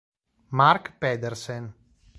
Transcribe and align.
Marc 0.61 0.97
Pedersen 0.97 1.69